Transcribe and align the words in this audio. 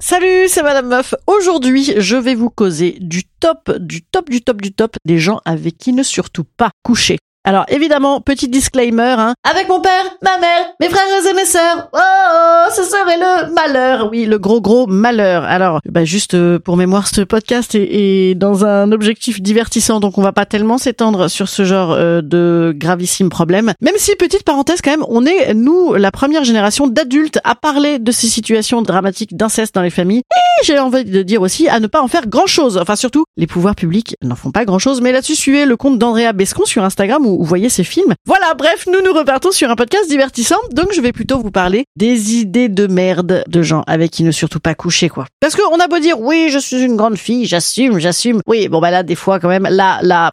Salut, 0.00 0.48
c'est 0.48 0.62
Madame 0.62 0.88
Meuf. 0.88 1.14
Aujourd'hui, 1.26 1.92
je 1.98 2.16
vais 2.16 2.34
vous 2.34 2.50
causer 2.50 2.96
du 3.00 3.24
top, 3.40 3.70
du 3.78 4.02
top, 4.02 4.30
du 4.30 4.42
top, 4.42 4.62
du 4.62 4.72
top 4.72 4.96
des 5.04 5.18
gens 5.18 5.40
avec 5.44 5.76
qui 5.76 5.92
ne 5.92 6.02
surtout 6.02 6.44
pas 6.44 6.70
coucher. 6.82 7.18
Alors 7.44 7.64
évidemment, 7.68 8.20
petit 8.20 8.48
disclaimer, 8.48 9.14
hein. 9.18 9.34
Avec 9.48 9.68
mon 9.68 9.80
père, 9.80 10.04
ma 10.22 10.38
mère, 10.38 10.66
mes 10.80 10.88
frères 10.88 11.04
et 11.30 11.34
mes 11.34 11.44
sœurs, 11.46 11.88
oh, 11.94 11.98
oh, 11.98 12.70
ce 12.76 12.82
serait 12.82 13.16
le 13.16 13.54
malheur, 13.54 14.10
oui, 14.10 14.26
le 14.26 14.38
gros 14.38 14.60
gros 14.60 14.86
malheur. 14.86 15.44
Alors, 15.44 15.80
bah 15.88 16.04
juste 16.04 16.34
euh, 16.34 16.58
pour 16.58 16.76
mémoire, 16.76 17.06
ce 17.06 17.22
podcast 17.22 17.74
est, 17.74 18.34
dans 18.34 18.64
un 18.64 18.92
objectif 18.92 19.40
divertissant, 19.40 20.00
donc 20.00 20.18
on 20.18 20.22
va 20.22 20.32
pas 20.32 20.46
tellement 20.46 20.76
s'étendre 20.78 21.28
sur 21.28 21.48
ce 21.48 21.64
genre 21.64 21.92
euh, 21.92 22.20
de 22.20 22.74
gravissime 22.76 23.30
problème. 23.30 23.72
Même 23.80 23.94
si, 23.96 24.14
petite 24.16 24.42
parenthèse 24.42 24.82
quand 24.82 24.90
même, 24.90 25.06
on 25.08 25.24
est, 25.24 25.54
nous, 25.54 25.94
la 25.94 26.10
première 26.10 26.44
génération 26.44 26.86
d'adultes 26.86 27.38
à 27.44 27.54
parler 27.54 27.98
de 27.98 28.12
ces 28.12 28.26
situations 28.26 28.82
dramatiques 28.82 29.36
d'inceste 29.36 29.74
dans 29.74 29.82
les 29.82 29.90
familles. 29.90 30.22
Et 30.36 30.64
j'ai 30.64 30.78
envie 30.78 31.04
de 31.04 31.22
dire 31.22 31.40
aussi 31.40 31.68
à 31.68 31.80
ne 31.80 31.86
pas 31.86 32.02
en 32.02 32.08
faire 32.08 32.26
grand-chose. 32.26 32.78
Enfin 32.78 32.96
surtout, 32.96 33.24
les 33.36 33.46
pouvoirs 33.46 33.74
publics 33.74 34.16
n'en 34.22 34.36
font 34.36 34.50
pas 34.50 34.64
grand-chose, 34.64 35.00
mais 35.00 35.12
là-dessus, 35.12 35.36
suivez 35.36 35.64
le 35.64 35.76
compte 35.76 35.98
d'Andrea 35.98 36.32
Bescon 36.32 36.64
sur 36.64 36.84
Instagram 36.84 37.24
où 37.24 37.37
vous 37.38 37.44
voyez 37.44 37.68
ces 37.68 37.84
films. 37.84 38.14
Voilà, 38.26 38.54
bref, 38.54 38.86
nous 38.86 39.00
nous 39.00 39.12
repartons 39.12 39.52
sur 39.52 39.70
un 39.70 39.76
podcast 39.76 40.08
divertissant, 40.08 40.58
donc 40.72 40.92
je 40.92 41.00
vais 41.00 41.12
plutôt 41.12 41.38
vous 41.38 41.52
parler 41.52 41.84
des 41.96 42.34
idées 42.34 42.68
de 42.68 42.86
merde 42.86 43.44
de 43.46 43.62
gens 43.62 43.82
avec 43.86 44.10
qui 44.10 44.24
ne 44.24 44.32
surtout 44.32 44.60
pas 44.60 44.74
coucher, 44.74 45.08
quoi. 45.08 45.26
Parce 45.40 45.54
qu'on 45.54 45.78
a 45.78 45.86
beau 45.86 45.98
dire, 45.98 46.20
oui, 46.20 46.48
je 46.50 46.58
suis 46.58 46.82
une 46.82 46.96
grande 46.96 47.16
fille, 47.16 47.46
j'assume, 47.46 48.00
j'assume. 48.00 48.40
Oui, 48.46 48.68
bon 48.68 48.80
bah 48.80 48.90
là, 48.90 49.04
des 49.04 49.14
fois 49.14 49.38
quand 49.38 49.48
même, 49.48 49.68
là, 49.70 50.00
là 50.02 50.30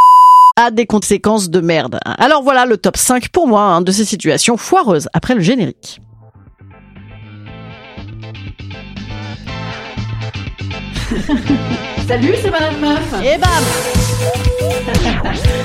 a 0.57 0.71
des 0.71 0.85
conséquences 0.85 1.49
de 1.49 1.61
merde. 1.61 1.99
Alors 2.05 2.41
voilà 2.41 2.65
le 2.65 2.77
top 2.77 2.97
5 2.97 3.29
pour 3.29 3.47
moi 3.47 3.61
hein, 3.61 3.81
de 3.81 3.91
ces 3.91 4.05
situations 4.05 4.57
foireuses 4.57 5.09
après 5.13 5.35
le 5.35 5.41
générique. 5.41 6.01
Salut, 12.07 12.33
c'est 12.41 12.51
Madame 12.51 12.79
Meuf. 12.79 13.13
Et 13.23 13.37
bam 13.37 13.63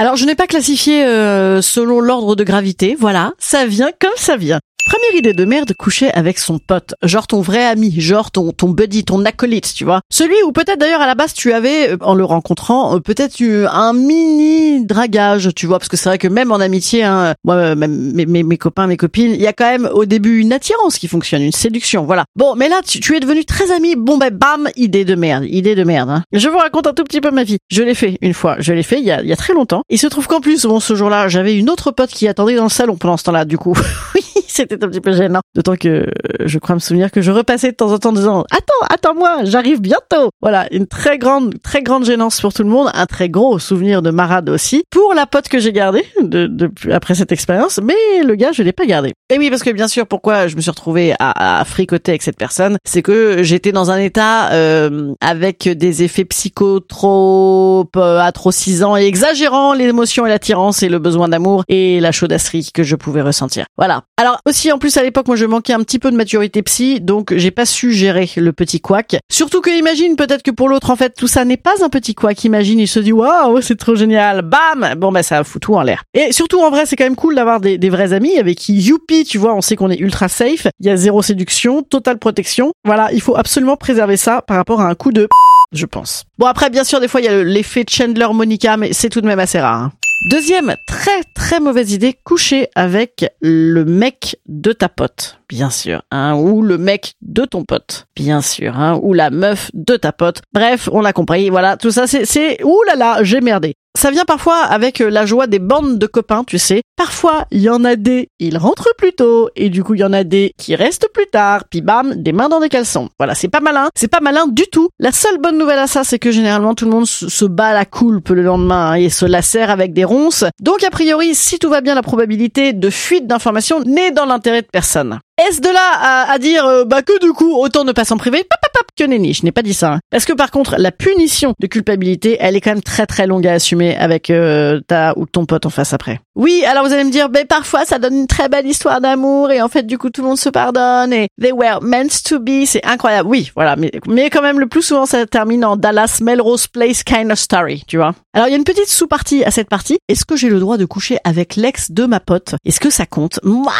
Alors 0.00 0.16
je 0.16 0.24
n'ai 0.24 0.34
pas 0.34 0.46
classifié 0.46 1.04
euh, 1.04 1.60
selon 1.60 2.00
l'ordre 2.00 2.34
de 2.34 2.42
gravité, 2.42 2.96
voilà, 2.98 3.34
ça 3.38 3.66
vient 3.66 3.90
comme 4.00 4.16
ça 4.16 4.38
vient. 4.38 4.58
Première 4.86 5.14
idée 5.14 5.34
de 5.34 5.44
merde, 5.44 5.72
coucher 5.74 6.10
avec 6.10 6.38
son 6.38 6.58
pote, 6.58 6.94
genre 7.02 7.26
ton 7.26 7.42
vrai 7.42 7.64
ami, 7.64 8.00
genre 8.00 8.30
ton 8.30 8.50
ton 8.52 8.70
buddy, 8.70 9.04
ton 9.04 9.24
acolyte, 9.24 9.74
tu 9.74 9.84
vois. 9.84 10.00
Celui 10.10 10.34
où 10.46 10.52
peut-être 10.52 10.78
d'ailleurs 10.78 11.02
à 11.02 11.06
la 11.06 11.14
base 11.14 11.34
tu 11.34 11.52
avais, 11.52 11.90
euh, 11.90 11.96
en 12.00 12.14
le 12.14 12.24
rencontrant, 12.24 12.96
euh, 12.96 13.00
peut-être 13.00 13.40
eu 13.40 13.66
un 13.66 13.92
mini 13.92 14.84
dragage, 14.84 15.50
tu 15.54 15.66
vois, 15.66 15.78
parce 15.78 15.88
que 15.88 15.96
c'est 15.96 16.08
vrai 16.08 16.18
que 16.18 16.28
même 16.28 16.50
en 16.50 16.56
amitié, 16.56 17.04
hein, 17.04 17.34
moi, 17.44 17.56
euh, 17.56 17.74
même 17.76 18.12
mes, 18.14 18.26
mes, 18.26 18.42
mes 18.42 18.58
copains, 18.58 18.86
mes 18.86 18.96
copines, 18.96 19.32
il 19.32 19.40
y 19.40 19.46
a 19.46 19.52
quand 19.52 19.70
même 19.70 19.88
au 19.92 20.06
début 20.06 20.38
une 20.38 20.52
attirance 20.52 20.98
qui 20.98 21.08
fonctionne, 21.08 21.42
une 21.42 21.52
séduction, 21.52 22.04
voilà. 22.04 22.24
Bon, 22.34 22.54
mais 22.56 22.68
là 22.68 22.80
tu, 22.84 23.00
tu 23.00 23.14
es 23.16 23.20
devenu 23.20 23.44
très 23.44 23.70
ami, 23.70 23.96
bon 23.96 24.16
ben 24.16 24.30
bam, 24.32 24.68
idée 24.76 25.04
de 25.04 25.14
merde, 25.14 25.44
idée 25.44 25.74
de 25.74 25.84
merde. 25.84 26.10
Hein. 26.10 26.22
Je 26.32 26.48
vous 26.48 26.58
raconte 26.58 26.86
un 26.86 26.94
tout 26.94 27.04
petit 27.04 27.20
peu 27.20 27.30
ma 27.30 27.44
vie. 27.44 27.58
Je 27.70 27.82
l'ai 27.82 27.94
fait 27.94 28.16
une 28.22 28.34
fois, 28.34 28.56
je 28.58 28.72
l'ai 28.72 28.82
fait 28.82 28.98
il 28.98 29.04
y 29.04 29.10
a, 29.10 29.20
il 29.20 29.28
y 29.28 29.32
a 29.32 29.36
très 29.36 29.52
longtemps. 29.52 29.82
Il 29.92 29.98
se 29.98 30.06
trouve 30.06 30.26
qu'en 30.28 30.40
plus, 30.40 30.64
bon, 30.66 30.78
ce 30.80 30.94
jour-là, 30.94 31.26
j'avais 31.28 31.56
une 31.56 31.68
autre 31.68 31.90
pote 31.90 32.10
qui 32.10 32.28
attendait 32.28 32.54
dans 32.54 32.62
le 32.64 32.68
salon 32.70 32.96
pendant 32.96 33.16
ce 33.16 33.24
temps-là, 33.24 33.44
du 33.44 33.58
coup. 33.58 33.74
oui, 34.14 34.22
c'était 34.46 34.82
un 34.84 34.88
petit 34.88 35.00
peu 35.00 35.12
gênant. 35.12 35.40
D'autant 35.56 35.74
que 35.74 35.88
euh, 35.88 36.06
je 36.44 36.58
crois 36.60 36.76
me 36.76 36.80
souvenir 36.80 37.10
que 37.10 37.20
je 37.20 37.32
repassais 37.32 37.72
de 37.72 37.76
temps 37.76 37.90
en 37.92 37.98
temps 37.98 38.10
en 38.10 38.12
disant 38.12 38.44
Attends, 38.52 38.86
attends-moi, 38.94 39.38
j'arrive 39.44 39.80
bientôt. 39.80 40.30
Voilà, 40.40 40.68
une 40.72 40.86
très 40.86 41.18
grande, 41.18 41.54
très 41.62 41.82
grande 41.82 42.04
gênance 42.04 42.40
pour 42.40 42.52
tout 42.52 42.62
le 42.62 42.68
monde, 42.68 42.88
un 42.94 43.06
très 43.06 43.28
gros 43.28 43.58
souvenir 43.58 44.00
de 44.00 44.10
marade 44.10 44.48
aussi. 44.48 44.84
Pour 44.90 45.12
la 45.14 45.26
pote 45.26 45.48
que 45.48 45.58
j'ai 45.58 45.72
gardée 45.72 46.04
de, 46.22 46.46
de- 46.46 46.70
après 46.92 47.14
cette 47.16 47.32
expérience, 47.32 47.80
mais 47.82 48.22
le 48.24 48.34
gars, 48.36 48.52
je 48.52 48.62
l'ai 48.62 48.72
pas 48.72 48.86
gardé. 48.86 49.12
Et 49.32 49.38
oui, 49.38 49.50
parce 49.50 49.64
que 49.64 49.70
bien 49.70 49.88
sûr, 49.88 50.06
pourquoi 50.06 50.46
je 50.46 50.54
me 50.54 50.60
suis 50.60 50.70
retrouvée 50.70 51.14
à, 51.18 51.60
à 51.60 51.64
fricoter 51.64 52.12
avec 52.12 52.22
cette 52.22 52.38
personne, 52.38 52.76
c'est 52.84 53.02
que 53.02 53.42
j'étais 53.42 53.72
dans 53.72 53.90
un 53.90 53.98
état 53.98 54.52
euh, 54.52 55.12
avec 55.20 55.68
des 55.68 56.04
effets 56.04 56.24
psycho 56.24 56.78
trop 56.78 57.88
euh, 57.96 58.18
atrocisants 58.20 58.96
et 58.96 59.04
exagérant 59.04 59.69
l'émotion 59.74 60.26
et 60.26 60.28
l'attirance 60.28 60.82
et 60.82 60.88
le 60.88 60.98
besoin 60.98 61.28
d'amour 61.28 61.64
et 61.68 62.00
la 62.00 62.12
chaudasserie 62.12 62.70
que 62.72 62.82
je 62.82 62.96
pouvais 62.96 63.22
ressentir. 63.22 63.66
Voilà. 63.76 64.02
Alors 64.16 64.38
aussi 64.46 64.70
en 64.72 64.78
plus 64.78 64.96
à 64.96 65.02
l'époque 65.02 65.26
moi 65.26 65.36
je 65.36 65.46
manquais 65.46 65.72
un 65.72 65.80
petit 65.80 65.98
peu 65.98 66.10
de 66.10 66.16
maturité 66.16 66.62
psy 66.62 67.00
donc 67.00 67.34
j'ai 67.36 67.50
pas 67.50 67.66
su 67.66 67.92
gérer 67.92 68.30
le 68.36 68.52
petit 68.52 68.80
couac. 68.80 69.16
Surtout 69.30 69.60
que 69.60 69.70
imagine 69.70 70.16
peut-être 70.16 70.42
que 70.42 70.50
pour 70.50 70.68
l'autre 70.68 70.90
en 70.90 70.96
fait 70.96 71.14
tout 71.14 71.26
ça 71.26 71.44
n'est 71.44 71.56
pas 71.56 71.84
un 71.84 71.88
petit 71.88 72.14
couac. 72.14 72.44
Imagine 72.44 72.78
il 72.80 72.88
se 72.88 73.00
dit 73.00 73.12
waouh 73.12 73.60
c'est 73.60 73.76
trop 73.76 73.94
génial. 73.94 74.42
Bam 74.42 74.94
bon 74.96 75.12
bah 75.12 75.22
ça 75.22 75.44
fout 75.44 75.62
tout 75.62 75.74
en 75.74 75.82
l'air. 75.82 76.04
Et 76.14 76.32
surtout 76.32 76.60
en 76.60 76.70
vrai 76.70 76.86
c'est 76.86 76.96
quand 76.96 77.04
même 77.04 77.16
cool 77.16 77.34
d'avoir 77.34 77.60
des, 77.60 77.78
des 77.78 77.90
vrais 77.90 78.12
amis 78.12 78.38
avec 78.38 78.58
qui 78.58 78.74
youpi 78.74 79.24
tu 79.24 79.38
vois 79.38 79.54
on 79.54 79.60
sait 79.60 79.76
qu'on 79.76 79.90
est 79.90 79.98
ultra 79.98 80.28
safe. 80.28 80.66
Il 80.80 80.86
y 80.86 80.90
a 80.90 80.96
zéro 80.96 81.22
séduction, 81.22 81.82
totale 81.82 82.18
protection. 82.18 82.72
Voilà 82.84 83.10
il 83.12 83.20
faut 83.20 83.36
absolument 83.36 83.76
préserver 83.76 84.16
ça 84.16 84.42
par 84.42 84.56
rapport 84.56 84.80
à 84.80 84.88
un 84.88 84.94
coup 84.94 85.12
de 85.12 85.28
je 85.72 85.86
pense. 85.86 86.24
Bon 86.38 86.46
après 86.46 86.70
bien 86.70 86.84
sûr 86.84 87.00
des 87.00 87.08
fois 87.08 87.20
il 87.20 87.24
y 87.24 87.28
a 87.28 87.32
le- 87.32 87.42
l'effet 87.44 87.84
Chandler 87.88 88.26
Monica 88.32 88.76
mais 88.76 88.92
c'est 88.92 89.08
tout 89.08 89.20
de 89.20 89.26
même 89.26 89.38
assez 89.40 89.60
rare. 89.60 89.82
hein. 89.82 89.92
Deuxième 90.30 90.74
très 90.86 91.22
très 91.34 91.60
mauvaise 91.60 91.92
idée, 91.92 92.14
coucher 92.24 92.68
avec 92.74 93.24
le 93.40 93.86
mec 93.86 94.36
de 94.46 94.72
ta 94.74 94.90
pote, 94.90 95.38
bien 95.48 95.70
sûr, 95.70 96.02
hein, 96.10 96.34
ou 96.34 96.60
le 96.60 96.76
mec 96.76 97.14
de 97.22 97.46
ton 97.46 97.64
pote, 97.64 98.06
bien 98.14 98.42
sûr, 98.42 98.76
hein, 98.78 99.00
ou 99.02 99.14
la 99.14 99.30
meuf 99.30 99.70
de 99.72 99.96
ta 99.96 100.12
pote. 100.12 100.42
Bref, 100.52 100.90
on 100.92 101.06
a 101.06 101.14
compris, 101.14 101.48
voilà, 101.48 101.78
tout 101.78 101.90
ça 101.90 102.06
c'est 102.06 102.26
c'est 102.26 102.62
ouh 102.64 102.82
là 102.86 102.96
là, 102.96 103.20
j'ai 103.22 103.40
merdé. 103.40 103.76
Ça 103.98 104.10
vient 104.10 104.24
parfois 104.24 104.58
avec 104.62 105.00
euh, 105.00 105.10
la 105.10 105.26
joie 105.26 105.46
des 105.46 105.58
bandes 105.58 105.98
de 105.98 106.06
copains, 106.06 106.44
tu 106.44 106.58
sais. 106.58 106.82
Parfois, 106.96 107.46
il 107.50 107.60
y 107.60 107.68
en 107.68 107.84
a 107.84 107.96
des, 107.96 108.28
ils 108.38 108.56
rentrent 108.56 108.94
plus 108.96 109.12
tôt, 109.12 109.50
et 109.56 109.68
du 109.68 109.82
coup, 109.82 109.94
il 109.94 110.00
y 110.00 110.04
en 110.04 110.12
a 110.12 110.22
des 110.22 110.52
qui 110.56 110.76
restent 110.76 111.08
plus 111.12 111.26
tard, 111.26 111.64
puis 111.68 111.80
bam, 111.80 112.14
des 112.14 112.32
mains 112.32 112.48
dans 112.48 112.60
des 112.60 112.68
caleçons. 112.68 113.08
Voilà, 113.18 113.34
c'est 113.34 113.48
pas 113.48 113.60
malin, 113.60 113.88
c'est 113.94 114.08
pas 114.08 114.20
malin 114.20 114.46
du 114.46 114.64
tout. 114.70 114.88
La 114.98 115.12
seule 115.12 115.38
bonne 115.38 115.58
nouvelle 115.58 115.78
à 115.78 115.86
ça, 115.86 116.04
c'est 116.04 116.18
que 116.18 116.30
généralement, 116.30 116.74
tout 116.74 116.84
le 116.84 116.92
monde 116.92 117.06
se, 117.06 117.44
bat 117.44 117.72
la 117.74 117.84
coulpe 117.84 118.28
le 118.28 118.42
lendemain, 118.42 118.92
hein, 118.92 118.94
et 118.94 119.10
se 119.10 119.26
lacère 119.26 119.70
avec 119.70 119.92
des 119.92 120.04
ronces. 120.04 120.44
Donc, 120.60 120.84
a 120.84 120.90
priori, 120.90 121.34
si 121.34 121.58
tout 121.58 121.68
va 121.68 121.80
bien, 121.80 121.94
la 121.94 122.02
probabilité 122.02 122.72
de 122.72 122.90
fuite 122.90 123.26
d'informations 123.26 123.80
n'est 123.80 124.12
dans 124.12 124.26
l'intérêt 124.26 124.62
de 124.62 124.68
personne. 124.70 125.20
Est-ce 125.48 125.62
de 125.62 125.68
là 125.68 125.90
à, 125.94 126.32
à 126.32 126.38
dire 126.38 126.66
euh, 126.66 126.84
bah 126.84 127.00
que 127.00 127.18
du 127.18 127.32
coup 127.32 127.54
autant 127.54 127.84
ne 127.84 127.92
pas 127.92 128.04
s'en 128.04 128.18
priver? 128.18 128.44
Pap, 128.72 128.86
Que 128.96 129.04
nenni, 129.04 129.34
je 129.34 129.44
n'ai 129.44 129.52
pas 129.52 129.62
dit 129.62 129.74
ça. 129.74 129.94
hein. 129.94 130.00
Parce 130.10 130.24
que 130.24 130.32
par 130.32 130.50
contre 130.50 130.76
la 130.78 130.92
punition 130.92 131.54
de 131.58 131.66
culpabilité, 131.66 132.36
elle 132.40 132.56
est 132.56 132.60
quand 132.60 132.70
même 132.70 132.82
très 132.82 133.06
très 133.06 133.26
longue 133.26 133.46
à 133.46 133.52
assumer 133.54 133.96
avec 133.96 134.30
euh, 134.30 134.80
ta 134.86 135.12
ou 135.16 135.26
ton 135.26 135.46
pote 135.46 135.66
en 135.66 135.70
face 135.70 135.92
après. 135.92 136.20
Oui, 136.36 136.64
alors 136.66 136.86
vous 136.86 136.92
allez 136.92 137.04
me 137.04 137.10
dire, 137.10 137.28
ben 137.28 137.46
parfois 137.46 137.84
ça 137.84 137.98
donne 137.98 138.14
une 138.14 138.26
très 138.26 138.48
belle 138.48 138.66
histoire 138.66 139.00
d'amour 139.00 139.50
et 139.50 139.60
en 139.60 139.68
fait 139.68 139.82
du 139.86 139.98
coup 139.98 140.10
tout 140.10 140.22
le 140.22 140.28
monde 140.28 140.38
se 140.38 140.48
pardonne 140.48 141.12
et 141.12 141.28
they 141.40 141.52
were 141.52 141.80
meant 141.82 142.08
to 142.24 142.38
be, 142.38 142.64
c'est 142.66 142.84
incroyable. 142.86 143.28
Oui, 143.28 143.50
voilà, 143.54 143.76
mais 143.76 143.90
mais 144.06 144.30
quand 144.30 144.42
même 144.42 144.60
le 144.60 144.66
plus 144.66 144.82
souvent 144.82 145.06
ça 145.06 145.26
termine 145.26 145.64
en 145.64 145.76
Dallas 145.76 146.18
Melrose 146.22 146.66
Place 146.66 147.02
kind 147.02 147.30
of 147.30 147.38
story, 147.38 147.82
tu 147.86 147.96
vois. 147.98 148.14
Alors 148.32 148.46
il 148.46 148.52
y 148.52 148.54
a 148.54 148.58
une 148.58 148.64
petite 148.64 148.86
sous-partie 148.88 149.42
à 149.42 149.50
cette 149.50 149.68
partie. 149.68 149.98
Est-ce 150.08 150.24
que 150.24 150.36
j'ai 150.36 150.50
le 150.50 150.60
droit 150.60 150.76
de 150.76 150.84
coucher 150.84 151.18
avec 151.24 151.56
l'ex 151.56 151.90
de 151.90 152.06
ma 152.06 152.20
pote? 152.20 152.54
Est-ce 152.64 152.78
que 152.78 152.88
ça 152.88 153.04
compte? 153.04 153.40
Moi, 153.42 153.72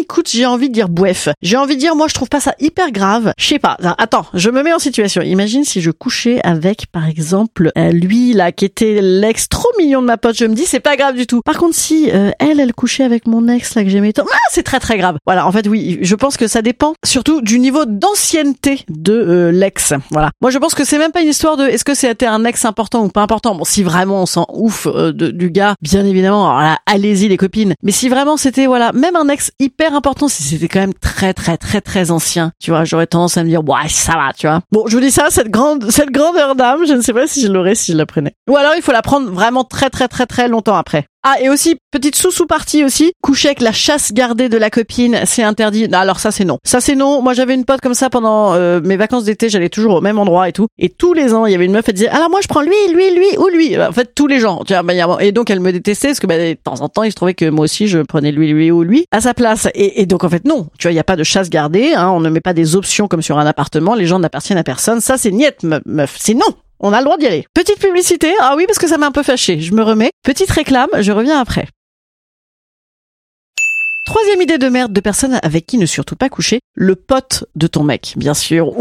écoute, 0.00 0.30
j'ai 0.32 0.46
envie 0.46 0.70
de 0.70 0.72
dire 0.72 0.88
bref. 0.88 1.28
J'ai 1.42 1.58
envie 1.58 1.74
de 1.74 1.80
dire 1.80 1.94
moi 1.94 2.08
je 2.08 2.14
trouve 2.14 2.30
pas 2.30 2.40
ça 2.40 2.54
hyper 2.58 2.90
grave. 2.90 3.34
Je 3.38 3.44
sais 3.44 3.58
pas. 3.58 3.76
Attends, 3.98 4.24
je 4.32 4.48
me 4.48 4.62
mets 4.62 4.72
en 4.72 4.78
situation. 4.78 5.20
Imagine 5.20 5.62
si 5.62 5.82
je 5.82 5.90
couchais 5.90 6.40
avec 6.42 6.86
par 6.90 7.06
exemple 7.06 7.70
euh, 7.76 7.90
lui 7.90 8.32
là 8.32 8.50
qui 8.50 8.64
était 8.64 9.00
l'ex 9.02 9.46
trop 9.50 9.68
mignon 9.78 10.00
de 10.00 10.06
ma 10.06 10.16
pote. 10.16 10.38
Je 10.38 10.46
me 10.46 10.54
dis 10.54 10.64
c'est 10.64 10.80
pas 10.80 10.96
grave 10.96 11.14
du 11.14 11.26
tout. 11.26 11.42
Par 11.44 11.58
contre 11.58 11.74
si 11.74 12.10
euh, 12.10 12.30
elle 12.38 12.60
elle 12.60 12.72
couchait 12.72 13.04
avec 13.04 13.26
mon 13.26 13.46
ex 13.46 13.74
là 13.74 13.84
que 13.84 13.90
j'aimais 13.90 14.14
tant, 14.14 14.24
ah, 14.32 14.36
c'est 14.50 14.62
très 14.62 14.80
très 14.80 14.96
grave. 14.96 15.18
Voilà, 15.26 15.46
en 15.46 15.52
fait 15.52 15.68
oui, 15.68 15.98
je 16.00 16.14
pense 16.14 16.38
que 16.38 16.46
ça 16.46 16.62
dépend 16.62 16.94
surtout 17.04 17.42
du 17.42 17.58
niveau 17.58 17.84
d'ancienneté 17.84 18.86
de 18.88 19.12
euh, 19.12 19.52
l'ex. 19.52 19.92
Voilà. 20.12 20.30
Moi 20.40 20.50
je 20.50 20.56
pense 20.56 20.74
que 20.74 20.84
c'est 20.84 20.98
même 20.98 21.12
pas 21.12 21.20
une 21.20 21.28
histoire 21.28 21.58
de 21.58 21.66
est-ce 21.66 21.84
que 21.84 21.94
c'était 21.94 22.24
un 22.24 22.46
ex 22.46 22.64
important 22.64 23.04
ou 23.04 23.10
pas 23.10 23.20
important? 23.20 23.54
Bon 23.54 23.64
si 23.64 23.82
vraiment 23.82 23.97
on 24.06 24.26
s'en 24.26 24.46
ouf 24.52 24.86
euh, 24.86 25.12
de- 25.12 25.30
du 25.30 25.50
gars, 25.50 25.74
bien 25.82 26.04
évidemment, 26.04 26.56
alors 26.56 26.76
allez-y 26.86 27.28
les 27.28 27.36
copines. 27.36 27.74
Mais 27.82 27.92
si 27.92 28.08
vraiment 28.08 28.36
c'était 28.36 28.66
voilà, 28.66 28.92
même 28.92 29.16
un 29.16 29.28
ex 29.28 29.50
hyper 29.58 29.94
important, 29.94 30.28
si 30.28 30.42
c'était 30.42 30.68
quand 30.68 30.80
même 30.80 30.94
très 30.94 31.34
très 31.34 31.56
très 31.56 31.80
très 31.80 32.10
ancien, 32.10 32.52
tu 32.62 32.70
vois, 32.70 32.84
j'aurais 32.84 33.06
tendance 33.06 33.36
à 33.36 33.44
me 33.44 33.48
dire 33.48 33.62
ouais 33.66 33.88
ça 33.88 34.12
va, 34.12 34.32
tu 34.36 34.46
vois. 34.46 34.60
Bon, 34.72 34.84
je 34.86 34.96
vous 34.96 35.02
dis 35.02 35.10
ça, 35.10 35.26
cette 35.30 35.50
grande 35.50 35.90
cette 35.90 36.10
grandeur 36.10 36.54
d'âme, 36.54 36.80
je 36.86 36.92
ne 36.92 37.00
sais 37.00 37.12
pas 37.12 37.26
si 37.26 37.42
je 37.42 37.48
l'aurais 37.52 37.74
si 37.74 37.92
je 37.92 37.96
la 37.96 38.06
prenais. 38.06 38.34
Ou 38.48 38.56
alors 38.56 38.72
il 38.76 38.82
faut 38.82 38.92
la 38.92 39.02
prendre 39.02 39.30
vraiment 39.30 39.64
très 39.64 39.90
très 39.90 40.08
très 40.08 40.26
très 40.26 40.48
longtemps 40.48 40.76
après. 40.76 41.06
Ah, 41.24 41.34
et 41.40 41.48
aussi, 41.48 41.76
petite 41.90 42.14
sous-sous 42.14 42.46
partie 42.46 42.84
aussi, 42.84 43.12
coucher 43.22 43.48
avec 43.48 43.60
la 43.60 43.72
chasse 43.72 44.12
gardée 44.12 44.48
de 44.48 44.56
la 44.56 44.70
copine, 44.70 45.20
c'est 45.24 45.42
interdit. 45.42 45.88
Non, 45.88 45.98
alors 45.98 46.20
ça 46.20 46.30
c'est 46.30 46.44
non. 46.44 46.58
Ça 46.64 46.80
c'est 46.80 46.94
non. 46.94 47.22
Moi 47.22 47.34
j'avais 47.34 47.54
une 47.54 47.64
pote 47.64 47.80
comme 47.80 47.94
ça 47.94 48.08
pendant 48.08 48.54
euh, 48.54 48.80
mes 48.80 48.96
vacances 48.96 49.24
d'été, 49.24 49.48
j'allais 49.48 49.68
toujours 49.68 49.96
au 49.96 50.00
même 50.00 50.18
endroit 50.18 50.48
et 50.48 50.52
tout. 50.52 50.68
Et 50.78 50.88
tous 50.88 51.14
les 51.14 51.34
ans, 51.34 51.46
il 51.46 51.52
y 51.52 51.54
avait 51.56 51.64
une 51.64 51.72
meuf, 51.72 51.88
elle 51.88 51.94
disait, 51.94 52.08
alors 52.08 52.30
moi 52.30 52.38
je 52.40 52.46
prends 52.46 52.60
lui, 52.60 52.70
lui, 52.92 53.10
lui 53.10 53.36
ou 53.36 53.48
lui. 53.48 53.80
En 53.80 53.92
fait, 53.92 54.14
tous 54.14 54.28
les 54.28 54.38
gens. 54.38 54.62
Bah, 54.68 54.92
et 55.20 55.32
donc 55.32 55.50
elle 55.50 55.60
me 55.60 55.72
détestait 55.72 56.08
parce 56.08 56.20
que 56.20 56.26
bah, 56.28 56.38
de 56.38 56.54
temps 56.54 56.80
en 56.80 56.88
temps, 56.88 57.02
il 57.02 57.10
se 57.10 57.16
trouvait 57.16 57.34
que 57.34 57.50
moi 57.50 57.64
aussi 57.64 57.88
je 57.88 57.98
prenais 57.98 58.30
lui, 58.30 58.52
lui 58.52 58.70
ou 58.70 58.84
lui 58.84 59.04
à 59.10 59.20
sa 59.20 59.34
place. 59.34 59.66
Et, 59.74 60.00
et 60.00 60.06
donc 60.06 60.22
en 60.22 60.28
fait 60.28 60.44
non. 60.44 60.68
Tu 60.78 60.86
vois, 60.86 60.92
il 60.92 60.96
y 60.96 61.00
a 61.00 61.04
pas 61.04 61.16
de 61.16 61.24
chasse 61.24 61.50
gardée. 61.50 61.94
Hein, 61.94 62.10
on 62.10 62.20
ne 62.20 62.30
met 62.30 62.40
pas 62.40 62.54
des 62.54 62.76
options 62.76 63.08
comme 63.08 63.22
sur 63.22 63.38
un 63.38 63.46
appartement. 63.46 63.96
Les 63.96 64.06
gens 64.06 64.20
n'appartiennent 64.20 64.58
à 64.58 64.64
personne. 64.64 65.00
Ça 65.00 65.18
c'est 65.18 65.32
niette, 65.32 65.64
meuf. 65.84 66.16
C'est 66.18 66.34
non. 66.34 66.54
On 66.80 66.92
a 66.92 66.98
le 66.98 67.04
droit 67.04 67.16
d'y 67.16 67.26
aller. 67.26 67.46
Petite 67.54 67.78
publicité. 67.78 68.32
Ah 68.40 68.54
oui, 68.56 68.64
parce 68.66 68.78
que 68.78 68.86
ça 68.86 68.98
m'a 68.98 69.06
un 69.06 69.12
peu 69.12 69.22
fâché. 69.22 69.60
Je 69.60 69.74
me 69.74 69.82
remets. 69.82 70.10
Petite 70.22 70.50
réclame. 70.50 70.88
Je 71.00 71.12
reviens 71.12 71.40
après. 71.40 71.66
Troisième 74.08 74.40
idée 74.40 74.56
de 74.56 74.70
merde 74.70 74.94
de 74.94 75.00
personne 75.02 75.38
avec 75.42 75.66
qui 75.66 75.76
ne 75.76 75.84
surtout 75.84 76.16
pas 76.16 76.30
coucher, 76.30 76.60
le 76.74 76.96
pote 76.96 77.44
de 77.56 77.66
ton 77.66 77.84
mec, 77.84 78.14
bien 78.16 78.32
sûr. 78.32 78.72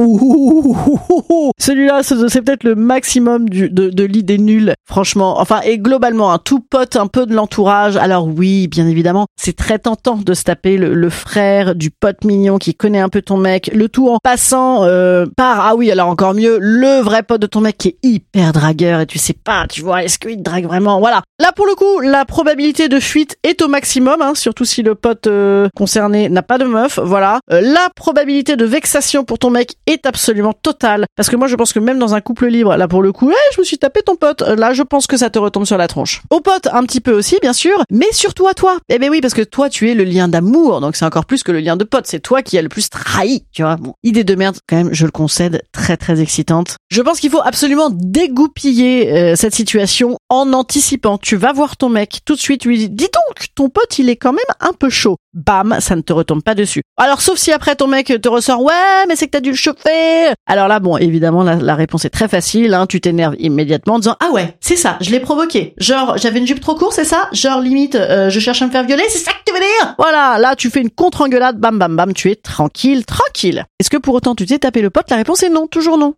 Celui-là, 1.60 2.02
c'est 2.02 2.42
peut-être 2.42 2.64
le 2.64 2.76
maximum 2.76 3.50
de, 3.50 4.04
l'idée 4.04 4.38
nulle, 4.38 4.74
franchement. 4.86 5.38
Enfin, 5.42 5.60
et 5.66 5.80
globalement, 5.80 6.32
un 6.32 6.38
tout 6.38 6.62
pote 6.62 6.96
un 6.96 7.08
peu 7.08 7.26
de 7.26 7.34
l'entourage. 7.34 7.98
Alors 7.98 8.26
oui, 8.26 8.70
bien 8.70 8.88
évidemment, 8.88 9.26
c'est 9.36 9.54
très 9.54 9.80
tentant 9.80 10.16
de 10.16 10.34
se 10.34 10.44
taper 10.44 10.78
le, 10.78 11.10
frère 11.10 11.76
du 11.76 11.92
pote 11.92 12.24
mignon 12.24 12.58
qui 12.58 12.74
connaît 12.74 13.02
un 13.02 13.10
peu 13.10 13.22
ton 13.22 13.36
mec, 13.36 13.70
le 13.74 13.90
tout 13.90 14.08
en 14.08 14.20
passant 14.24 14.86
euh, 14.86 15.26
par, 15.36 15.60
ah 15.60 15.76
oui, 15.76 15.92
alors 15.92 16.08
encore 16.08 16.36
mieux, 16.36 16.58
le 16.62 17.02
vrai 17.02 17.22
pote 17.22 17.42
de 17.42 17.48
ton 17.48 17.60
mec 17.60 17.78
qui 17.78 17.90
est 17.90 17.98
hyper 18.02 18.54
dragueur 18.54 19.02
et 19.02 19.06
tu 19.06 19.18
sais 19.18 19.34
pas, 19.34 19.66
tu 19.68 19.82
vois, 19.82 20.06
est-ce 20.06 20.20
qu'il 20.20 20.42
drague 20.42 20.66
vraiment? 20.66 21.02
Voilà. 21.02 21.22
Là, 21.40 21.52
pour 21.54 21.66
le 21.66 21.76
coup, 21.76 22.00
la 22.00 22.24
probabilité 22.24 22.88
de 22.88 23.00
fuite 23.02 23.38
est 23.44 23.62
au 23.62 23.68
maximum, 23.68 24.22
hein, 24.22 24.34
surtout 24.34 24.64
si 24.64 24.84
le 24.84 24.96
pote 24.96 25.17
euh, 25.26 25.70
concerné 25.76 26.30
n'a 26.30 26.44
pas 26.44 26.58
de 26.58 26.66
meuf, 26.66 27.00
voilà. 27.00 27.40
Euh, 27.52 27.62
la 27.62 27.90
probabilité 27.96 28.56
de 28.56 28.66
vexation 28.66 29.24
pour 29.24 29.40
ton 29.40 29.50
mec 29.50 29.76
est 29.88 30.06
absolument 30.06 30.54
totale. 30.54 31.06
Parce 31.16 31.30
que 31.30 31.36
moi, 31.36 31.48
je 31.48 31.56
pense 31.56 31.74
que 31.74 31.80
même 31.80 31.98
dans 31.98 32.14
un 32.14 32.22
couple 32.22 32.48
libre, 32.48 32.76
là 32.76 32.88
pour 32.88 33.02
le 33.02 33.12
coup, 33.12 33.30
hey, 33.32 33.36
je 33.56 33.62
me 33.62 33.66
suis 33.66 33.78
tapé 33.78 34.02
ton 34.02 34.16
pote. 34.16 34.44
Euh, 34.44 34.56
là, 34.56 34.74
je 34.74 34.84
pense 34.84 35.08
que 35.08 35.18
ça 35.18 35.30
te 35.30 35.40
retombe 35.40 35.66
sur 35.66 35.78
la 35.78 35.88
tronche. 35.88 36.22
Au 36.30 36.42
pote, 36.42 36.68
un 36.72 36.84
petit 36.84 37.02
peu 37.02 37.14
aussi, 37.14 37.38
bien 37.42 37.54
sûr, 37.54 37.84
mais 37.90 38.12
surtout 38.12 38.48
à 38.48 38.54
toi. 38.54 38.78
Eh 38.90 39.00
ben 39.00 39.10
oui, 39.10 39.22
parce 39.22 39.34
que 39.34 39.42
toi, 39.42 39.70
tu 39.70 39.90
es 39.90 39.96
le 39.96 40.04
lien 40.04 40.28
d'amour, 40.28 40.82
donc 40.82 40.96
c'est 40.96 41.06
encore 41.06 41.26
plus 41.26 41.42
que 41.42 41.52
le 41.52 41.60
lien 41.60 41.78
de 41.78 41.84
pote. 41.84 42.06
C'est 42.06 42.20
toi 42.20 42.42
qui 42.42 42.58
as 42.58 42.62
le 42.62 42.70
plus 42.70 42.90
trahi, 42.90 43.46
tu 43.52 43.64
vois. 43.64 43.78
Bon, 43.78 43.94
idée 44.04 44.24
de 44.24 44.36
merde, 44.36 44.58
quand 44.68 44.76
même, 44.76 44.94
je 44.94 45.06
le 45.06 45.12
concède, 45.12 45.64
très 45.72 45.98
très 45.98 46.22
excitante. 46.22 46.76
Je 46.90 47.02
pense 47.02 47.20
qu'il 47.20 47.32
faut 47.32 47.42
absolument 47.44 47.90
dégoupiller 47.90 49.36
cette 49.36 49.56
situation 49.56 50.18
en 50.30 50.54
anticipant. 50.54 51.18
Tu 51.18 51.36
vas 51.36 51.54
voir 51.54 51.78
ton 51.78 51.90
mec 51.90 52.20
tout 52.26 52.36
de 52.36 52.40
suite, 52.40 52.66
lui 52.66 52.78
dis, 52.78 52.90
dis 52.90 53.10
donc, 53.14 53.48
ton 53.56 53.70
pote, 53.70 53.98
il 54.00 54.10
est 54.10 54.16
quand 54.16 54.34
même 54.34 54.44
un 54.60 54.74
peu 54.74 54.90
chaud 54.90 55.07
bam, 55.34 55.78
ça 55.80 55.96
ne 55.96 56.02
te 56.02 56.14
retombe 56.14 56.44
pas 56.44 56.56
dessus. 56.56 56.82
Alors 56.98 57.22
sauf 57.22 57.38
si 57.38 57.52
après 57.52 57.76
ton 57.76 57.88
mec 57.88 58.08
te 58.22 58.30
ressort 58.30 58.62
ouais, 58.62 59.06
mais 59.08 59.16
c'est 59.16 59.28
que 59.28 59.32
t'as 59.32 59.40
dû 59.40 59.52
le 59.52 59.56
chauffer. 59.56 60.34
Alors 60.48 60.68
là, 60.68 60.80
bon, 60.80 60.98
évidemment, 60.98 61.44
la, 61.44 61.76
réponse 61.76 62.06
est 62.06 62.10
très 62.10 62.28
facile. 62.28 62.74
Hein, 62.74 62.86
tu 62.88 63.00
t'énerves 63.02 63.36
immédiatement 63.40 63.96
en 63.96 64.00
disant 64.00 64.16
ah 64.20 64.32
ouais, 64.32 64.58
c'est 64.60 64.76
ça, 64.76 64.98
je 65.02 65.12
l'ai 65.12 65.20
provoqué. 65.20 65.74
Genre 65.78 66.18
j'avais 66.18 66.40
une 66.40 66.48
jupe 66.48 66.60
trop 66.60 66.76
courte, 66.76 66.94
c'est 66.94 67.06
ça? 67.06 67.30
Genre 67.32 67.62
limite, 67.62 67.96
euh, 67.96 68.30
je 68.30 68.40
cherche 68.40 68.62
à 68.62 68.68
me 68.68 68.72
faire 68.72 68.84
violer, 68.84 69.04
c'est 69.10 69.20
ça 69.20 69.32
que 69.32 69.38
tu 69.46 69.54
veux 69.54 69.60
dire? 69.60 69.96
Voilà, 69.98 70.38
là 70.40 70.56
tu 70.56 70.70
fais 70.70 70.82
une 70.82 70.90
contre-engueulade, 70.90 71.58
bam 71.60 71.78
bam 71.78 71.96
bam, 71.96 72.14
tu 72.14 72.32
es 72.32 72.36
tranquille, 72.36 73.06
tranquille. 73.06 73.66
Est-ce 73.80 73.90
que 73.90 73.98
pour 73.98 74.16
autant 74.16 74.36
tu 74.36 74.46
t'es 74.46 74.60
tapé 74.60 74.82
le 74.82 74.90
pote? 74.90 75.10
La 75.10 75.18
réponse 75.18 75.44
est 75.44 75.50
non, 75.50 75.68
toujours 75.68 75.98
non. 75.98 76.16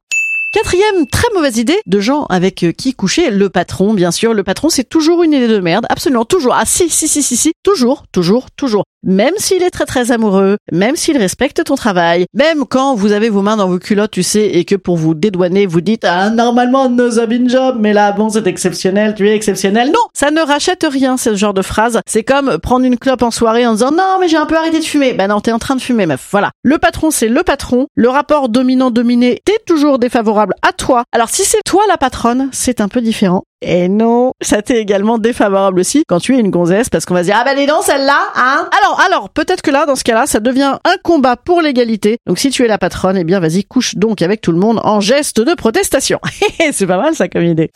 Quatrième 0.51 1.06
très 1.06 1.28
mauvaise 1.36 1.57
idée 1.57 1.80
de 1.86 2.00
gens 2.00 2.25
avec 2.25 2.63
euh, 2.63 2.72
qui 2.72 2.96
coucher, 2.96 3.30
le 3.30 3.51
patron, 3.51 3.94
bien 3.94 4.10
sûr. 4.10 4.34
Le 4.34 4.44
patron, 4.44 4.69
c'est 4.69 4.84
toujours 4.84 5.22
une 5.22 5.31
idée 5.31 5.48
de 5.48 5.60
merde, 5.60 5.86
absolument 5.90 6.25
toujours. 6.25 6.56
Ah 6.56 6.66
si, 6.66 6.90
si, 6.90 7.07
si, 7.07 7.22
si, 7.22 7.38
si, 7.38 7.51
toujours, 7.62 8.06
toujours, 8.12 8.50
toujours 8.50 8.84
même 9.04 9.34
s'il 9.38 9.63
est 9.63 9.69
très 9.69 9.86
très 9.86 10.12
amoureux, 10.12 10.57
même 10.72 10.96
s'il 10.96 11.18
respecte 11.18 11.63
ton 11.63 11.75
travail, 11.75 12.25
même 12.34 12.66
quand 12.66 12.96
vous 12.96 13.12
avez 13.12 13.30
vos 13.30 13.42
mains 13.42 13.57
dans 13.57 13.68
vos 13.68 13.80
culottes, 13.80 14.12
tu 14.12 14.24
sais, 14.24 14.48
et 14.48 14.66
que 14.66 14.75
pour 14.75 14.98
vous 14.98 15.13
dédouaner, 15.13 15.66
vous 15.66 15.81
dites 15.81 16.06
ah 16.06 16.30
normalement 16.30 16.90
no 16.90 17.10
job, 17.10 17.78
mais 17.80 17.94
là 17.94 18.12
bon 18.12 18.30
c'est 18.30 18.48
exceptionnel, 18.48 19.16
tu 19.16 19.28
es 19.28 19.36
exceptionnel. 19.36 19.88
Non, 19.88 20.00
ça 20.13 20.31
ne 20.31 20.42
rachète 20.42 20.86
rien 20.90 21.18
ce 21.18 21.36
genre 21.36 21.54
de 21.54 21.62
phrase. 21.62 22.00
C'est 22.07 22.24
comme 22.24 22.57
prendre 22.57 22.86
une 22.86 22.98
clope 22.98 23.24
en 23.24 23.31
soirée 23.31 23.66
en 23.66 23.74
disant 23.74 23.92
non 23.92 24.18
mais 24.19 24.28
j'ai 24.28 24.38
un 24.38 24.46
peu 24.46 24.57
arrêté 24.57 24.80
de 24.80 24.86
fumer. 24.86 25.13
Ben 25.13 25.28
non 25.28 25.42
t'es 25.42 25.51
en 25.51 25.60
train 25.60 25.75
de 25.75 25.81
fumer 25.81 26.06
meuf. 26.06 26.28
Voilà. 26.31 26.51
Le 26.63 26.78
patron 26.78 27.12
c'est 27.12 27.30
le 27.30 27.44
patron. 27.44 27.88
Le 27.96 28.10
rapport 28.10 28.50
dominant 28.50 28.92
dominé 28.92 29.42
t'es 29.46 29.57
toujours 29.66 30.00
défavorable 30.00 30.54
à 30.62 30.74
toi. 30.74 31.04
Alors 31.12 31.30
si 31.30 31.44
c'est 31.44 31.63
toi 31.63 31.84
la 31.88 31.98
patronne, 31.98 32.50
c'est 32.51 32.81
un 32.81 32.88
peu 32.88 33.01
différent. 33.01 33.44
Et 33.61 33.89
non, 33.89 34.31
ça 34.41 34.61
t'est 34.61 34.77
également 34.77 35.17
défavorable 35.17 35.81
aussi 35.81 36.03
quand 36.07 36.19
tu 36.19 36.35
es 36.35 36.39
une 36.39 36.50
gonzesse 36.50 36.89
parce 36.89 37.06
qu'on 37.06 37.13
va 37.13 37.21
se 37.21 37.25
dire 37.25 37.38
ah 37.38 37.44
ben 37.44 37.56
les 37.56 37.65
dents 37.65 37.81
celle-là, 37.81 38.19
hein. 38.35 38.69
Alors 38.81 39.01
alors 39.06 39.29
peut-être 39.29 39.61
que 39.61 39.69
là 39.69 39.85
dans 39.85 39.97
ce 39.97 40.06
cas-là 40.06 40.27
ça 40.27 40.39
devient 40.39 40.77
un 40.85 40.95
combat 41.03 41.35
pour 41.35 41.61
l'égalité. 41.61 42.19
Donc 42.25 42.39
si 42.39 42.51
tu 42.51 42.63
es 42.63 42.67
la 42.67 42.77
patronne, 42.77 43.17
eh 43.17 43.25
bien 43.25 43.41
vas-y 43.41 43.65
couche 43.65 43.95
donc 43.95 44.21
avec 44.21 44.39
tout 44.39 44.53
le 44.53 44.59
monde 44.59 44.79
en 44.83 45.01
geste 45.01 45.41
de 45.41 45.53
protestation. 45.56 46.19
C'est 46.71 46.88
pas 46.88 47.01
mal 47.01 47.15
ça 47.15 47.27
comme 47.27 47.44
idée. 47.44 47.69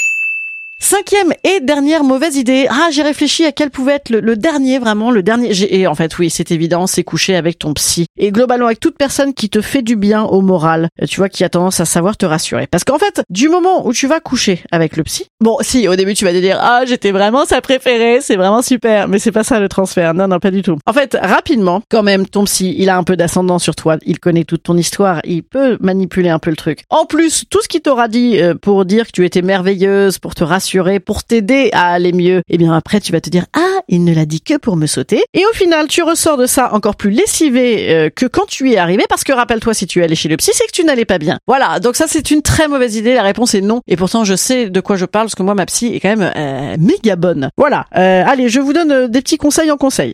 Cinquième 0.80 1.34
et 1.44 1.60
dernière 1.62 2.04
mauvaise 2.04 2.36
idée. 2.36 2.68
Ah, 2.70 2.90
j'ai 2.92 3.04
réfléchi 3.04 3.46
à 3.46 3.52
quel 3.52 3.72
pouvait 3.72 3.94
être 3.94 4.10
le, 4.10 4.36
dernier, 4.36 4.80
vraiment, 4.80 5.12
le 5.12 5.24
dernier. 5.24 5.52
Et 5.74 5.88
en 5.88 5.96
fait, 5.96 6.18
oui, 6.20 6.30
c'est 6.30 6.52
évident, 6.52 6.88
c'est 6.88 7.04
coucher 7.04 7.36
avec 7.36 7.60
ton 7.60 7.74
psy. 7.74 8.06
Et 8.18 8.31
globalement, 8.31 8.66
avec 8.66 8.80
toute 8.80 8.98
personne 8.98 9.34
qui 9.34 9.50
te 9.50 9.62
fait 9.62 9.81
du 9.81 9.96
bien 9.96 10.24
au 10.24 10.42
moral. 10.42 10.90
Euh, 11.02 11.06
tu 11.06 11.22
vois, 11.22 11.30
qui 11.30 11.44
a 11.44 11.50
tendance 11.50 11.80
à 11.80 11.86
savoir 11.86 12.18
te 12.18 12.25
rassurer. 12.25 12.68
Parce 12.68 12.84
qu'en 12.84 12.98
fait, 12.98 13.24
du 13.30 13.48
moment 13.48 13.88
où 13.88 13.94
tu 13.94 14.08
vas 14.08 14.20
coucher 14.20 14.62
avec 14.72 14.98
le 14.98 15.04
psy, 15.04 15.28
bon, 15.40 15.58
si, 15.62 15.88
au 15.88 15.96
début, 15.96 16.16
tu 16.16 16.25
vas 16.25 16.34
te 16.34 16.40
dire, 16.40 16.60
ah, 16.62 16.81
j'étais 16.86 17.12
vraiment 17.12 17.46
sa 17.46 17.62
préférée, 17.62 18.20
c'est 18.22 18.36
vraiment 18.36 18.62
super. 18.62 19.08
Mais 19.08 19.20
c'est 19.20 19.31
pas 19.31 19.44
ça 19.44 19.60
le 19.60 19.70
transfert. 19.70 20.14
Non, 20.14 20.28
non, 20.28 20.40
pas 20.40 20.52
du 20.52 20.64
tout. 20.64 20.78
En 20.86 20.94
fait, 20.94 21.18
rapidement, 21.22 21.81
quand 21.90 22.04
même, 22.04 22.28
ton 22.28 22.44
psy, 22.44 22.75
il 22.78 22.90
a 22.90 22.98
un 22.98 23.04
peu 23.04 23.16
d'ascendant 23.16 23.60
sur 23.60 23.75
toi. 23.75 23.98
Il 24.06 24.20
connaît 24.20 24.44
toute 24.44 24.64
ton 24.64 24.75
histoire. 24.75 25.22
Il 25.24 25.44
peut 25.44 25.78
manipuler 25.80 26.30
un 26.30 26.40
peu 26.40 26.50
le 26.50 26.58
truc. 26.58 26.84
En 26.90 27.06
plus, 27.06 27.46
tout 27.50 27.62
ce 27.62 27.70
qu'il 27.70 27.81
t'aura 27.81 28.10
dit 28.10 28.42
euh, 28.42 28.54
pour 28.54 28.84
dire 28.86 29.06
que 29.06 29.12
tu 29.12 29.25
étais 29.25 29.42
merveilleuse, 29.42 30.20
pour 30.20 30.36
te 30.36 30.44
rassurer, 30.44 30.62
pour 31.06 31.24
t'aider 31.24 31.69
à 31.74 31.94
aller 31.94 32.13
mieux, 32.13 32.38
et 32.38 32.56
eh 32.56 32.57
bien 32.57 32.74
après 32.74 33.00
tu 33.00 33.12
vas 33.12 33.21
te 33.21 33.30
dire 33.30 33.45
ah 33.54 33.81
il 33.88 34.04
ne 34.04 34.13
l'a 34.13 34.25
dit 34.25 34.42
que 34.42 34.57
pour 34.57 34.75
me 34.75 34.86
sauter. 34.86 35.24
Et 35.33 35.45
au 35.45 35.54
final 35.54 35.88
tu 35.88 36.04
ressors 36.04 36.38
de 36.38 36.45
ça 36.45 36.74
encore 36.74 36.95
plus 36.95 37.12
lessivé 37.12 37.94
euh, 37.94 38.10
que 38.10 38.25
quand 38.25 38.45
tu 38.48 38.69
y 38.69 38.74
es 38.74 38.77
arrivé 38.77 39.04
parce 39.10 39.24
que 39.24 39.33
rappelle-toi 39.33 39.74
si 39.74 39.88
tu 39.88 40.00
es 40.00 40.04
allé 40.04 40.15
chez 40.15 40.30
le 40.30 40.38
psy 40.38 40.51
c'est 40.54 40.65
que 40.65 40.71
tu 40.71 40.83
n'allais 40.83 41.06
pas 41.06 41.18
bien. 41.18 41.39
Voilà 41.48 41.80
donc 41.80 41.95
ça 41.95 42.06
c'est 42.07 42.31
une 42.31 42.42
très 42.42 42.68
mauvaise 42.68 42.95
idée. 42.95 43.13
La 43.13 43.24
réponse 43.24 43.54
est 43.54 43.62
non. 43.62 43.81
Et 43.88 43.95
pourtant 43.95 44.24
je 44.24 44.36
sais 44.36 44.69
de 44.69 44.80
quoi 44.80 44.95
je 44.95 45.06
parle 45.06 45.25
parce 45.25 45.36
que 45.36 45.44
moi 45.44 45.56
ma 45.56 45.65
psy 45.65 45.88
est 45.88 46.00
quand 46.00 46.15
même 46.15 46.31
euh, 46.36 46.75
méga 46.79 47.15
bonne. 47.15 47.50
Voilà. 47.58 47.86
Euh, 47.98 48.24
allez 48.25 48.50
je 48.50 48.60
vous 48.60 48.74
donne 48.74 49.08
des 49.08 49.22
petits 49.22 49.38
conseils 49.38 49.72
en 49.72 49.77
conseil. 49.77 50.13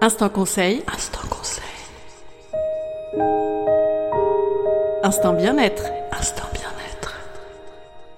Instant 0.00 0.28
conseil. 0.28 0.82
Instant 0.94 1.26
conseil. 1.28 1.62
Instant 5.02 5.32
bien-être. 5.32 5.84
Instant 6.18 6.42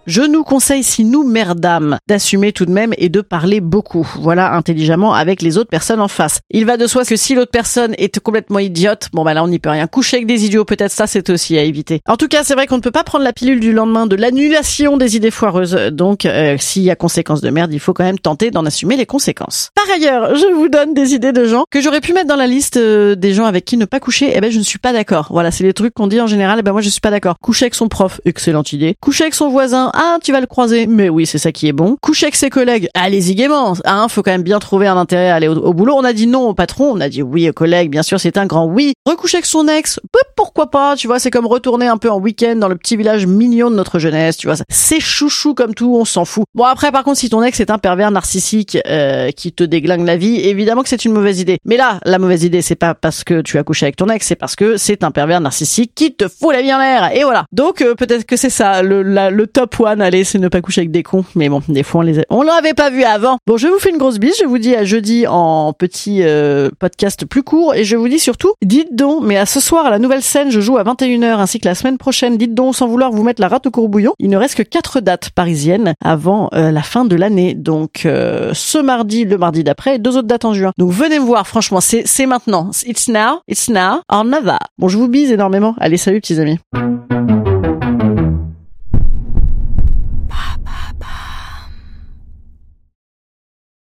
je 0.09 0.23
nous 0.23 0.43
conseille, 0.43 0.83
si 0.83 1.05
nous 1.05 1.23
merdâmes, 1.23 1.99
d'assumer 2.09 2.53
tout 2.53 2.65
de 2.65 2.71
même 2.71 2.95
et 2.97 3.11
de 3.11 3.21
parler 3.21 3.61
beaucoup. 3.61 4.09
Voilà, 4.21 4.55
intelligemment 4.55 5.12
avec 5.12 5.43
les 5.43 5.59
autres 5.59 5.69
personnes 5.69 6.00
en 6.00 6.09
face. 6.09 6.41
Il 6.49 6.65
va 6.65 6.79
de 6.79 6.87
soi 6.87 7.05
que 7.05 7.15
si 7.15 7.35
l'autre 7.35 7.50
personne 7.50 7.95
est 7.99 8.19
complètement 8.19 8.59
idiote, 8.59 9.09
bon 9.12 9.23
bah 9.23 9.35
là 9.35 9.45
on 9.45 9.49
n'y 9.49 9.59
peut 9.59 9.69
rien. 9.69 9.87
Coucher 9.87 10.17
avec 10.17 10.27
des 10.27 10.47
idiots, 10.47 10.65
peut-être 10.65 10.93
ça 10.93 11.07
c'est 11.07 11.29
aussi 11.29 11.59
à 11.59 11.62
éviter. 11.62 12.00
En 12.09 12.17
tout 12.17 12.27
cas, 12.27 12.43
c'est 12.43 12.55
vrai 12.55 12.67
qu'on 12.67 12.79
ne 12.79 12.81
peut 12.81 12.91
pas 12.91 13.05
prendre 13.05 13.23
la 13.23 13.35
pilule 13.35 13.61
du 13.61 13.75
lendemain 13.75 14.07
de 14.07 14.17
l'annulation 14.17 14.97
des 14.97 15.15
idées 15.15 15.31
foireuses. 15.31 15.75
Donc, 15.93 16.25
euh, 16.25 16.57
s'il 16.59 16.85
y 16.85 16.91
a 16.91 16.97
conséquences 16.97 17.43
de 17.43 17.50
merde, 17.50 17.75
il 17.75 17.81
faut 17.81 17.93
quand 17.93 18.05
même 18.05 18.19
tenter 18.19 18.50
d'en 18.50 18.65
assumer 18.65 18.97
les 18.97 19.05
conséquences. 19.05 19.69
Par 19.75 19.95
ailleurs, 19.95 20.35
je 20.37 20.55
vous 20.55 20.71
donne 20.71 20.95
des 20.95 21.12
idées 21.12 21.33
de 21.33 21.45
gens 21.45 21.65
que 21.71 21.83
j'aurais 21.83 22.00
pu 22.00 22.15
mettre 22.15 22.29
dans 22.29 22.37
la 22.37 22.47
liste 22.47 22.79
euh, 22.79 23.15
des 23.15 23.35
gens 23.35 23.45
avec 23.45 23.67
qui 23.67 23.77
ne 23.77 23.85
pas 23.85 24.00
coucher. 24.00 24.33
Eh 24.35 24.41
ben, 24.41 24.50
je 24.50 24.59
ne 24.59 24.65
suis 24.65 24.79
pas 24.79 24.95
d'accord. 24.95 25.29
Voilà, 25.31 25.50
c'est 25.50 25.65
les 25.65 25.75
trucs 25.75 25.93
qu'on 25.93 26.07
dit 26.07 26.21
en 26.23 26.27
général. 26.27 26.61
Eh 26.61 26.62
ben, 26.62 26.73
moi, 26.73 26.81
je 26.81 26.88
suis 26.88 27.03
pas 27.03 27.11
d'accord. 27.11 27.37
Coucher 27.43 27.67
avec 27.67 27.75
son 27.75 27.88
prof, 27.88 28.23
excellente 28.25 28.73
idée. 28.73 28.97
Coucher 29.03 29.25
avec 29.25 29.35
son 29.35 29.50
voisin, 29.50 29.91
ah, 30.00 30.19
tu 30.23 30.31
vas 30.31 30.40
le 30.40 30.47
croiser. 30.47 30.87
Mais 30.87 31.09
oui, 31.09 31.26
c'est 31.26 31.38
ça 31.38 31.50
qui 31.50 31.67
est 31.67 31.73
bon. 31.73 31.97
Coucher 32.00 32.26
avec 32.26 32.37
ses 32.37 32.50
collègues, 32.50 32.88
allez-y 32.95 33.35
gaiement. 33.35 33.75
Hein, 33.85 34.07
faut 34.09 34.23
quand 34.23 34.31
même 34.31 34.45
bien 34.45 34.61
trouver 34.61 34.87
un 34.87 34.97
intérêt 34.97 35.28
à 35.28 35.35
aller 35.35 35.49
au, 35.49 35.75
boulot. 35.75 35.95
On 35.97 36.05
a 36.05 36.12
dit 36.12 36.28
non 36.28 36.49
au 36.49 36.55
patron, 36.55 36.93
on 36.93 37.00
a 37.00 37.09
dit 37.09 37.21
oui 37.21 37.49
aux 37.50 37.52
collègues. 37.52 37.90
Bien 37.90 38.05
sûr, 38.05 38.21
c'est 38.21 38.38
un 38.38 38.47
grand 38.47 38.67
oui. 38.67 38.93
Recoucher 39.07 39.38
avec 39.38 39.47
son 39.47 39.67
ex, 39.67 39.99
pourquoi 40.37 40.71
pas, 40.71 40.95
tu 40.95 41.09
vois, 41.09 41.19
c'est 41.19 41.33
comme 41.33 41.47
retourner 41.47 41.88
un 41.88 41.97
peu 41.97 42.11
en 42.11 42.21
week-end 42.21 42.55
dans 42.55 42.69
le 42.69 42.76
petit 42.76 42.97
village 42.97 43.26
mignon 43.26 43.73
de 43.73 43.75
notre 43.75 43.99
jeunesse, 43.99 44.37
tu 44.37 44.47
vois. 44.47 44.55
C'est 44.69 45.00
chouchou 45.00 45.55
comme 45.55 45.75
tout, 45.75 45.97
on 45.97 46.05
s'en 46.05 46.25
fout. 46.25 46.45
Bon, 46.55 46.62
après, 46.62 46.93
par 46.93 47.02
contre, 47.02 47.19
si 47.19 47.28
ton 47.28 47.43
ex 47.43 47.59
est 47.59 47.71
un 47.71 47.78
pervers 47.78 48.12
narcissique 48.12 48.78
euh, 48.87 49.31
qui 49.33 49.52
te 49.52 49.64
déglingue 49.64 50.07
la 50.07 50.17
vie, 50.17 50.37
évidemment 50.37 50.85
que 50.85 50.88
c'est 50.88 51.05
une 51.05 51.12
mauvaise 51.12 51.40
idée. 51.40 51.59
Mais 51.64 51.76
là, 51.76 51.99
la 52.05 52.21
mauvaise 52.21 52.45
idée, 52.45 52.62
c'est 52.62 52.76
pas 52.76 52.95
parce 52.95 53.25
que 53.25 53.40
tu 53.40 53.59
as 53.59 53.64
couché 53.64 53.87
avec 53.87 53.97
ton 53.97 54.09
ex, 54.11 54.25
c'est 54.25 54.37
parce 54.37 54.55
que 54.55 54.76
c'est 54.76 55.02
un 55.02 55.11
pervers 55.11 55.40
narcissique 55.40 55.93
qui 55.97 56.14
te 56.14 56.28
fout 56.28 56.52
la 56.52 56.62
vie 56.62 56.73
en 56.73 56.78
l'air. 56.78 57.11
Et 57.17 57.25
voilà. 57.25 57.47
Donc, 57.50 57.83
euh, 57.83 57.97
peut-être 57.97 58.26
que 58.26 58.37
c'est 58.37 58.50
ça, 58.50 58.83
le, 58.83 59.02
le 59.02 59.47
top 59.49 59.81
one, 59.81 59.88
allez, 59.90 60.25
c'est 60.25 60.38
ne 60.38 60.49
pas 60.49 60.61
coucher 60.61 60.80
avec 60.80 60.90
des 60.90 61.02
cons. 61.02 61.25
Mais 61.35 61.49
bon, 61.49 61.62
des 61.68 61.83
fois, 61.83 62.00
on 62.00 62.04
les 62.04 62.21
a... 62.21 62.23
on 62.30 62.42
l'avait 62.42 62.75
pas 62.75 62.90
vu 62.90 63.04
avant. 63.04 63.38
Bon, 63.47 63.57
je 63.57 63.68
vous 63.68 63.78
fais 63.78 63.90
une 63.90 63.99
grosse 63.99 64.18
bise. 64.18 64.35
Je 64.40 64.47
vous 64.47 64.59
dis 64.59 64.75
à 64.75 64.85
jeudi 64.85 65.26
en 65.26 65.73
petit 65.73 66.23
euh, 66.23 66.71
podcast 66.78 67.25
plus 67.26 67.42
court. 67.42 67.75
Et 67.75 67.85
je 67.85 67.97
vous 67.97 68.09
dis 68.09 68.18
surtout, 68.18 68.52
dites 68.62 68.95
donc, 68.95 69.23
mais 69.23 69.37
à 69.37 69.47
ce 69.47 69.61
soir, 69.61 69.87
à 69.87 69.90
la 69.90 69.99
nouvelle 69.99 70.23
scène, 70.23 70.50
je 70.50 70.61
joue 70.61 70.76
à 70.78 70.85
21h 70.85 71.38
ainsi 71.38 71.61
que 71.61 71.68
la 71.68 71.75
semaine 71.75 71.99
prochaine. 71.99 72.37
Dites 72.37 72.54
donc, 72.54 72.75
sans 72.75 72.87
vouloir 72.87 73.11
vous 73.11 73.23
mettre 73.23 73.40
la 73.40 73.49
rate 73.49 73.66
au 73.66 73.71
courbouillon. 73.71 74.12
Il 74.18 74.30
ne 74.30 74.37
reste 74.37 74.57
que 74.57 74.62
quatre 74.62 75.00
dates 75.00 75.30
parisiennes 75.30 75.95
avant 76.04 76.50
euh, 76.54 76.71
la 76.71 76.83
fin 76.83 77.04
de 77.04 77.16
l'année. 77.16 77.54
Donc, 77.54 78.02
euh, 78.04 78.52
ce 78.54 78.78
mardi, 78.78 79.25
le 79.25 79.38
mardi 79.38 79.64
d'après, 79.64 79.99
deux 79.99 80.16
autres 80.16 80.28
dates 80.28 80.45
en 80.45 80.54
juin. 80.54 80.73
Donc, 80.78 80.90
venez 80.92 81.18
me 81.18 81.25
voir, 81.25 81.47
franchement, 81.47 81.80
c'est, 81.80 82.02
c'est 82.07 82.26
maintenant. 82.26 82.71
It's 82.87 83.09
now, 83.09 83.40
it's 83.49 83.68
now, 83.68 84.00
or 84.09 84.25
never. 84.25 84.59
Bon, 84.78 84.88
je 84.88 84.99
vous 84.99 85.09
bise 85.09 85.30
énormément. 85.30 85.75
Allez, 85.78 85.97
salut, 85.97 86.21
petits 86.21 86.40
amis. 86.40 86.59